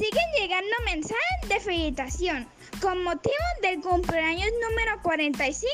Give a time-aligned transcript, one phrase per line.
[0.00, 2.48] Siguen llegando mensajes de felicitación
[2.80, 5.68] con motivo del cumpleaños número 45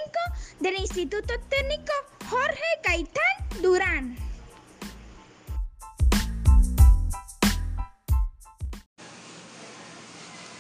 [0.59, 1.93] del Instituto Técnico
[2.29, 4.17] Jorge Caitán Durán.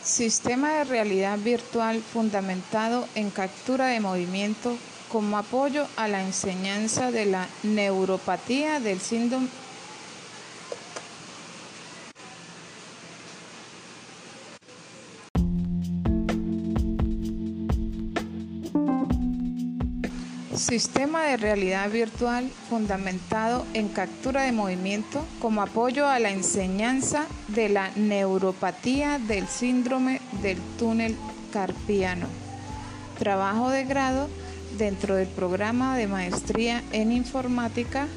[0.01, 4.78] Sistema de realidad virtual fundamentado en captura de movimiento
[5.10, 9.48] como apoyo a la enseñanza de la neuropatía del síndrome
[20.56, 27.69] Sistema de realidad virtual fundamentado en captura de movimiento como apoyo a la enseñanza de
[27.69, 31.15] la neuropatía del síndrome del túnel
[31.52, 32.27] carpiano.
[33.19, 34.30] Trabajo de grado
[34.79, 38.09] dentro del programa de maestría en informática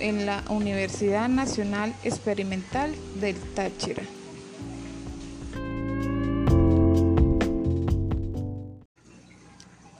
[0.00, 4.02] en la Universidad Nacional Experimental del Táchira.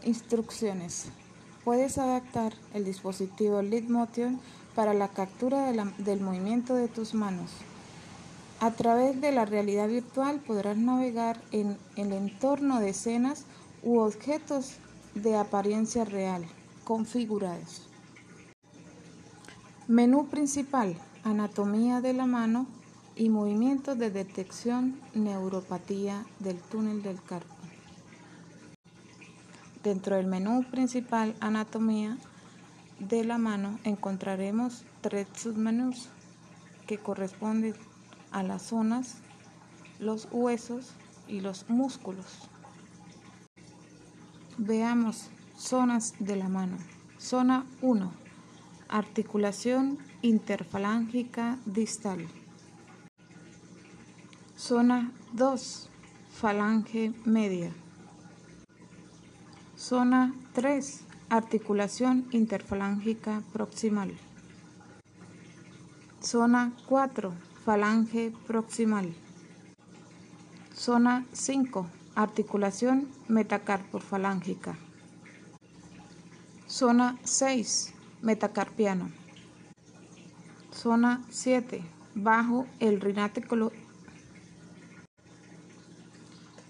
[0.02, 1.08] Instrucciones.
[1.68, 4.40] Puedes adaptar el dispositivo Motion
[4.74, 7.50] para la captura del movimiento de tus manos.
[8.58, 13.44] A través de la realidad virtual podrás navegar en el entorno de escenas
[13.82, 14.76] u objetos
[15.14, 16.46] de apariencia real
[16.84, 17.86] configurados.
[19.88, 22.66] Menú principal, anatomía de la mano
[23.14, 27.57] y movimientos de detección neuropatía del túnel del carpo.
[29.82, 32.18] Dentro del menú principal Anatomía
[32.98, 36.08] de la mano encontraremos tres submenús
[36.88, 37.74] que corresponden
[38.32, 39.18] a las zonas,
[40.00, 40.94] los huesos
[41.28, 42.48] y los músculos.
[44.56, 46.76] Veamos zonas de la mano.
[47.18, 48.10] Zona 1.
[48.88, 52.26] Articulación interfalángica distal.
[54.56, 55.88] Zona 2.
[56.32, 57.72] Falange media.
[59.78, 61.02] Zona 3.
[61.28, 64.12] Articulación interfalángica proximal.
[66.20, 67.32] Zona 4.
[67.64, 69.14] Falange proximal.
[70.74, 71.86] Zona 5.
[72.16, 74.76] Articulación metacarpofalángica.
[76.66, 77.94] Zona 6.
[78.20, 79.12] Metacarpiano.
[80.74, 81.84] Zona 7.
[82.16, 83.70] Bajo el rinático.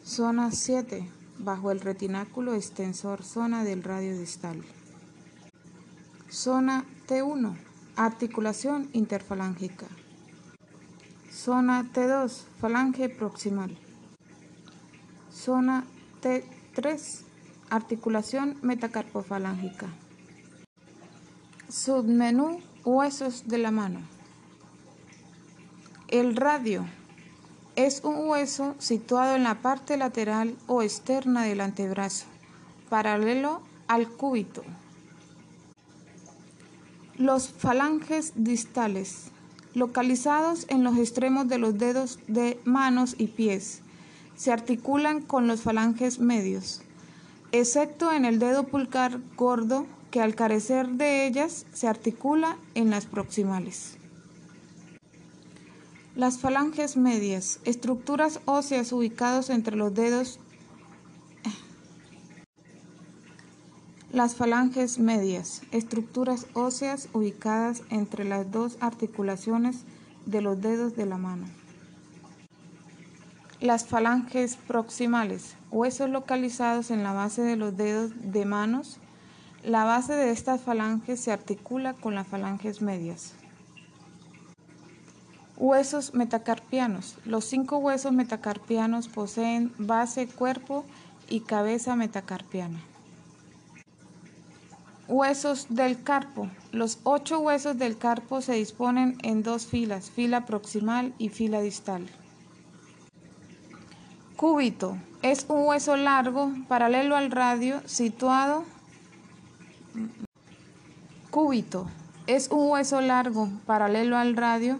[0.05, 4.63] Zona 7 bajo el retináculo extensor zona del radio distal.
[6.31, 7.57] Zona T1,
[7.97, 9.87] articulación interfalángica.
[11.33, 13.77] Zona T2, falange proximal.
[15.33, 15.85] Zona
[16.21, 17.23] T3,
[17.71, 19.89] articulación metacarpofalángica.
[21.69, 24.01] Submenú huesos de la mano.
[26.09, 26.87] El radio
[27.79, 32.27] es un hueso situado en la parte lateral o externa del antebrazo,
[32.89, 34.65] paralelo al cúbito.
[37.19, 39.31] Los falanges distales,
[39.75, 43.83] localizados en los extremos de los dedos de manos y pies,
[44.35, 46.83] se articulan con los falanges medios,
[47.53, 53.07] excepto en el dedo pulgar gordo que al carecer de ellas se articula en las
[53.07, 53.98] proximales.
[56.19, 60.41] Las falanges medias, estructuras óseas ubicadas entre los dedos.
[64.13, 69.85] Las falanges medias, estructuras óseas ubicadas entre las dos articulaciones
[70.27, 71.47] de los dedos de la mano.
[73.61, 78.99] Las falanges proximales, huesos localizados en la base de los dedos de manos.
[79.63, 83.38] La base de estas falanges se articula con las falanges medias.
[85.61, 87.17] Huesos metacarpianos.
[87.25, 90.85] Los cinco huesos metacarpianos poseen base, cuerpo
[91.29, 92.79] y cabeza metacarpiana.
[95.09, 96.49] Huesos del carpo.
[96.71, 102.07] Los ocho huesos del carpo se disponen en dos filas, fila proximal y fila distal.
[104.37, 104.97] Cúbito.
[105.23, 108.63] Es un hueso largo, paralelo al radio, situado.
[111.33, 111.89] Cúbito.
[112.29, 114.79] Es un hueso largo, paralelo al radio,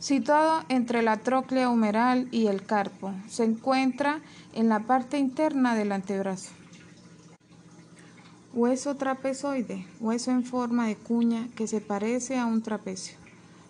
[0.00, 4.20] Situado entre la tróclea humeral y el carpo, se encuentra
[4.54, 6.52] en la parte interna del antebrazo.
[8.54, 13.18] Hueso trapezoide, hueso en forma de cuña que se parece a un trapecio.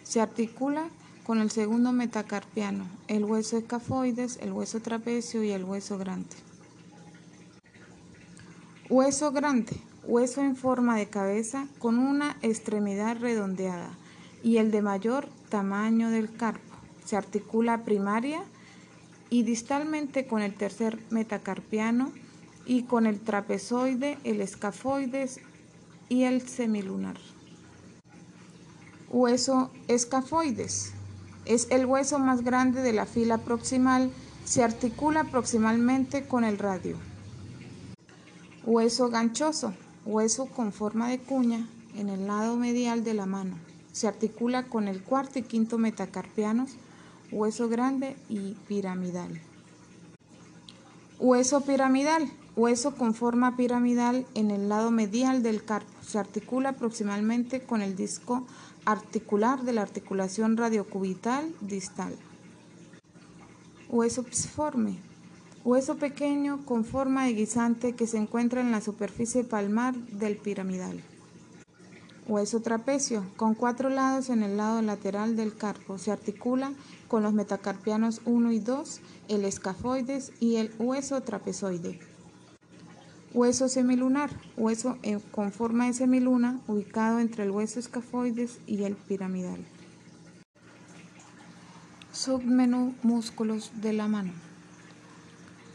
[0.05, 0.89] Se articula
[1.25, 6.37] con el segundo metacarpiano, el hueso escafoides, el hueso trapecio y el hueso grande.
[8.89, 13.91] Hueso grande, hueso en forma de cabeza con una extremidad redondeada
[14.45, 16.75] y el de mayor tamaño del carpo.
[17.05, 18.43] Se articula primaria
[19.29, 22.13] y distalmente con el tercer metacarpiano
[22.65, 25.41] y con el trapezoide, el escafoides
[26.09, 27.19] y el semilunar.
[29.11, 30.93] Hueso escafoides.
[31.45, 34.11] Es el hueso más grande de la fila proximal,
[34.45, 36.97] se articula proximalmente con el radio.
[38.65, 39.75] Hueso ganchoso.
[40.07, 43.57] Hueso con forma de cuña en el lado medial de la mano.
[43.93, 46.71] Se articula con el cuarto y quinto metacarpianos,
[47.33, 49.41] hueso grande y piramidal.
[51.19, 52.31] Hueso piramidal.
[52.57, 55.91] Hueso con forma piramidal en el lado medial del carpo.
[56.03, 58.47] Se articula proximalmente con el disco
[58.85, 62.15] articular de la articulación radiocubital distal.
[63.89, 64.99] Hueso psiforme.
[65.65, 71.03] Hueso pequeño con forma de guisante que se encuentra en la superficie palmar del piramidal.
[72.31, 75.99] Hueso trapecio, con cuatro lados en el lado lateral del carpo.
[75.99, 76.73] Se articula
[77.09, 81.99] con los metacarpianos 1 y 2, el escafoides y el hueso trapezoide.
[83.35, 84.97] Hueso semilunar, hueso
[85.33, 89.67] con forma de semiluna ubicado entre el hueso escafoides y el piramidal.
[92.13, 94.31] Submenú músculos de la mano.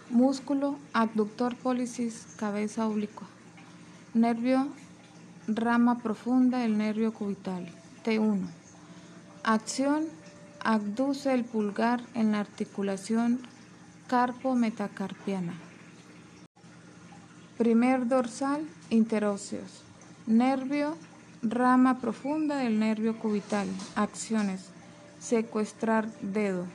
[0.09, 3.27] Músculo abductor pólisis cabeza oblicua.
[4.13, 4.69] Nervio
[5.47, 7.67] rama profunda del nervio cubital.
[8.03, 8.41] T1.
[9.43, 10.05] Acción.
[10.63, 13.39] Abduce el pulgar en la articulación
[14.07, 15.53] carpo-metacarpiana.
[17.59, 19.83] Primer dorsal, interóseos.
[20.25, 20.97] Nervio,
[21.43, 23.67] rama profunda del nervio cubital.
[23.95, 24.71] Acciones.
[25.19, 26.65] Secuestrar dedo.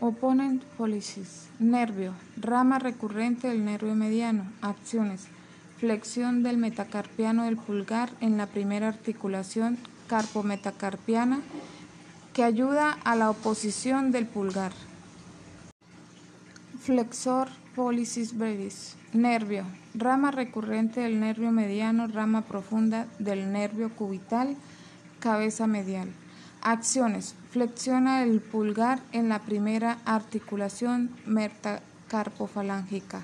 [0.00, 1.48] Opponent policies.
[1.58, 4.50] Nervio, rama recurrente del nervio mediano.
[4.62, 5.28] Acciones
[5.78, 9.78] flexión del metacarpiano del pulgar en la primera articulación
[10.08, 11.40] carpometacarpiana
[12.32, 14.72] que ayuda a la oposición del pulgar.
[16.80, 18.96] Flexor pólisis brevis.
[19.12, 19.64] Nervio.
[19.94, 24.56] Rama recurrente del nervio mediano, rama profunda del nervio cubital,
[25.20, 26.08] cabeza medial.
[26.62, 27.34] Acciones.
[27.50, 33.22] Flexiona el pulgar en la primera articulación metacarpofalángica.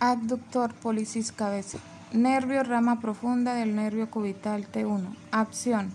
[0.00, 1.78] Abductor policis cabeza.
[2.12, 5.16] Nervio rama profunda del nervio cubital T1.
[5.30, 5.90] Acción.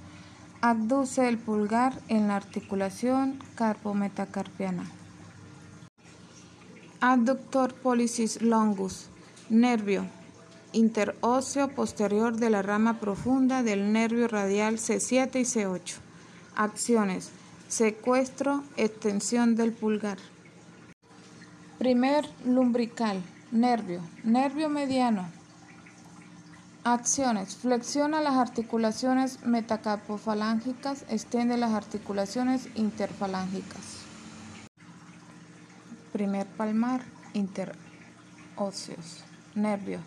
[0.59, 4.89] Abduce el pulgar en la articulación carpometacarpiana.
[6.99, 9.07] Abductor policis longus.
[9.49, 10.05] Nervio
[10.73, 15.97] interóseo posterior de la rama profunda del nervio radial C7 y C8.
[16.55, 17.29] Acciones.
[17.67, 20.17] Secuestro, extensión del pulgar.
[21.77, 23.21] Primer lumbrical.
[23.51, 24.01] Nervio.
[24.23, 25.27] Nervio mediano.
[26.85, 27.57] Acciones.
[27.57, 34.05] Flexiona las articulaciones metacarpofalángicas, extiende las articulaciones interfalángicas.
[36.13, 37.01] Primer palmar,
[37.33, 39.25] interóseos.
[39.53, 39.99] Nervio.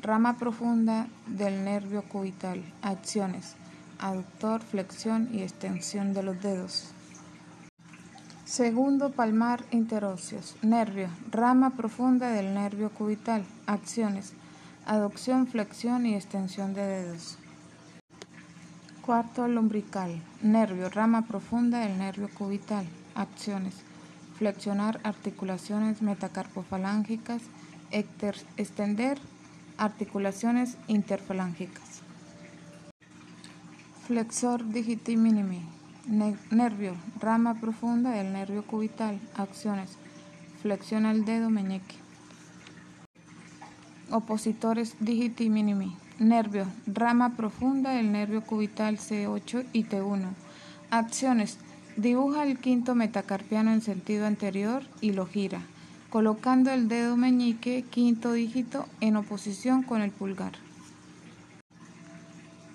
[0.00, 2.62] Rama profunda del nervio cubital.
[2.82, 3.56] Acciones.
[3.98, 6.92] Aductor, flexión y extensión de los dedos.
[8.48, 10.56] Segundo palmar interóseos.
[10.62, 11.10] Nervio.
[11.30, 13.44] Rama profunda del nervio cubital.
[13.66, 14.32] Acciones.
[14.86, 17.36] Aducción, flexión y extensión de dedos.
[19.04, 20.22] Cuarto lumbrical.
[20.40, 20.88] Nervio.
[20.88, 22.86] Rama profunda del nervio cubital.
[23.14, 23.74] Acciones.
[24.38, 27.42] Flexionar articulaciones metacarpofalángicas.
[27.90, 29.18] Extender
[29.76, 32.00] articulaciones interfalángicas.
[34.06, 35.77] Flexor digiti minimi
[36.08, 39.20] nervio, rama profunda del nervio cubital.
[39.36, 39.90] Acciones.
[40.62, 41.96] Flexiona el dedo meñique.
[44.10, 45.96] Opositores digiti minimi.
[46.18, 50.30] Nervio, rama profunda del nervio cubital C8 y T1.
[50.90, 51.58] Acciones.
[51.96, 55.60] Dibuja el quinto metacarpiano en sentido anterior y lo gira,
[56.10, 60.67] colocando el dedo meñique quinto dígito en oposición con el pulgar.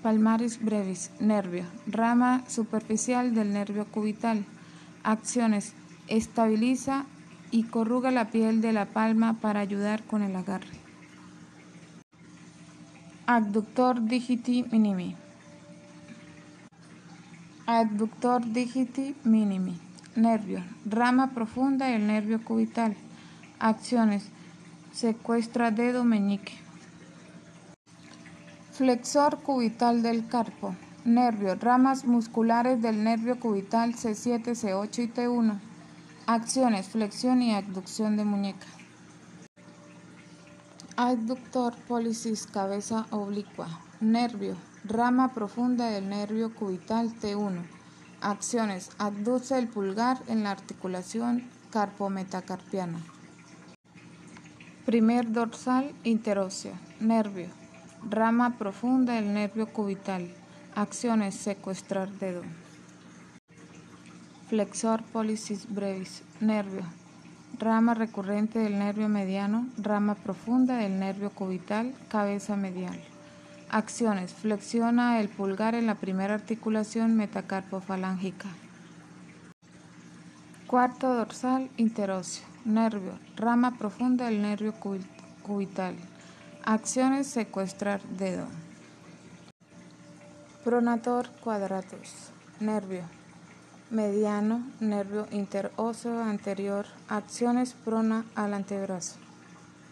[0.03, 4.43] Palmaris brevis, nervio, rama superficial del nervio cubital.
[5.01, 5.73] Acciones,
[6.09, 7.05] estabiliza
[7.51, 10.77] y corruga la piel de la palma para ayudar con el agarre.
[13.27, 15.15] Adductor digiti minimi.
[17.65, 19.79] Adductor digiti minimi.
[20.17, 22.97] Nervio, rama profunda del nervio cubital.
[23.57, 24.27] Acciones,
[24.91, 26.53] secuestra dedo meñique.
[28.73, 30.75] Flexor cubital del carpo.
[31.05, 31.53] Nervio.
[31.53, 35.59] Ramas musculares del nervio cubital C7, C8 y T1.
[36.25, 36.87] Acciones.
[36.87, 38.65] Flexión y abducción de muñeca.
[40.97, 43.67] Adductor policis cabeza oblicua.
[44.01, 44.55] Nervio.
[44.85, 47.61] Rama profunda del nervio cubital T1.
[48.21, 48.89] Acciones.
[48.97, 53.03] Abduce el pulgar en la articulación carpometacarpiana.
[54.87, 56.73] Primer dorsal interósea.
[56.99, 57.62] Nervio.
[58.09, 60.27] Rama profunda del nervio cubital.
[60.75, 61.35] Acciones.
[61.35, 62.41] Secuestrar dedo.
[64.49, 66.21] Flexor pollicis brevis.
[66.41, 66.83] Nervio.
[67.57, 69.67] Rama recurrente del nervio mediano.
[69.77, 71.93] Rama profunda del nervio cubital.
[72.09, 72.99] Cabeza medial.
[73.69, 74.33] Acciones.
[74.33, 78.49] Flexiona el pulgar en la primera articulación metacarpofalángica.
[80.67, 82.45] Cuarto dorsal interóseo.
[82.65, 83.17] Nervio.
[83.37, 84.73] Rama profunda del nervio
[85.41, 85.95] cubital.
[86.65, 87.27] Acciones.
[87.27, 88.45] Secuestrar dedo.
[90.63, 92.31] Pronator quadratus.
[92.61, 93.03] Nervio.
[93.89, 94.63] Mediano.
[94.79, 96.85] Nervio interóseo anterior.
[97.09, 99.22] Acciones prona al antebrazo.